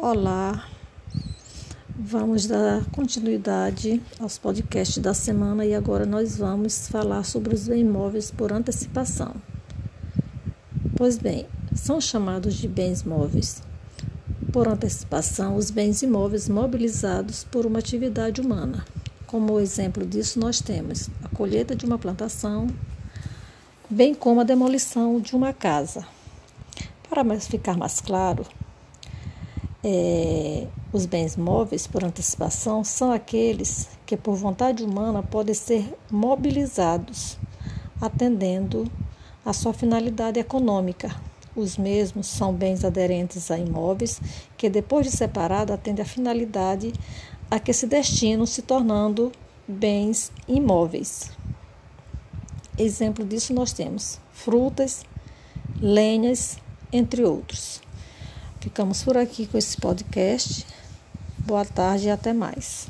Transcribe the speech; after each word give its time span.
Olá, 0.00 0.68
vamos 1.96 2.46
dar 2.46 2.84
continuidade 2.90 4.02
aos 4.18 4.36
podcasts 4.36 4.98
da 4.98 5.14
semana 5.14 5.64
e 5.64 5.74
agora 5.74 6.04
nós 6.04 6.36
vamos 6.36 6.88
falar 6.88 7.24
sobre 7.24 7.54
os 7.54 7.68
bens 7.68 7.84
móveis 7.84 8.30
por 8.30 8.52
antecipação. 8.52 9.34
Pois 10.96 11.16
bem, 11.16 11.46
são 11.74 12.00
chamados 12.00 12.54
de 12.54 12.68
bens 12.68 13.02
móveis 13.04 13.62
por 14.52 14.68
antecipação 14.68 15.56
os 15.56 15.70
bens 15.70 16.02
imóveis 16.02 16.48
mobilizados 16.48 17.44
por 17.44 17.64
uma 17.64 17.78
atividade 17.78 18.40
humana. 18.40 18.84
Como 19.26 19.58
exemplo 19.58 20.04
disso, 20.04 20.38
nós 20.38 20.60
temos 20.60 21.08
a 21.22 21.28
colheita 21.28 21.74
de 21.74 21.86
uma 21.86 21.98
plantação, 21.98 22.66
bem 23.88 24.14
como 24.14 24.40
a 24.40 24.44
demolição 24.44 25.18
de 25.20 25.34
uma 25.34 25.52
casa. 25.52 26.06
Para 27.08 27.24
ficar 27.40 27.76
mais 27.76 28.00
claro, 28.00 28.44
é, 29.86 30.66
os 30.90 31.04
bens 31.04 31.36
móveis 31.36 31.86
por 31.86 32.02
antecipação 32.02 32.82
são 32.82 33.12
aqueles 33.12 33.86
que, 34.06 34.16
por 34.16 34.34
vontade 34.34 34.82
humana, 34.82 35.22
podem 35.22 35.54
ser 35.54 35.94
mobilizados, 36.10 37.36
atendendo 38.00 38.90
à 39.44 39.52
sua 39.52 39.74
finalidade 39.74 40.40
econômica. 40.40 41.14
Os 41.54 41.76
mesmos 41.76 42.26
são 42.26 42.52
bens 42.52 42.82
aderentes 42.82 43.50
a 43.50 43.58
imóveis 43.58 44.20
que, 44.56 44.70
depois 44.70 45.06
de 45.06 45.14
separado, 45.14 45.72
atendem 45.72 46.02
à 46.02 46.08
finalidade 46.08 46.92
a 47.50 47.60
que 47.60 47.72
se 47.72 47.86
destinam, 47.86 48.46
se 48.46 48.62
tornando 48.62 49.30
bens 49.68 50.32
imóveis. 50.48 51.30
Exemplo 52.78 53.24
disso 53.24 53.52
nós 53.52 53.72
temos 53.72 54.18
frutas, 54.32 55.04
lenhas, 55.80 56.56
entre 56.90 57.22
outros. 57.22 57.73
Ficamos 58.64 59.02
por 59.02 59.14
aqui 59.18 59.46
com 59.46 59.58
esse 59.58 59.76
podcast. 59.76 60.66
Boa 61.40 61.66
tarde 61.66 62.06
e 62.06 62.10
até 62.10 62.32
mais. 62.32 62.88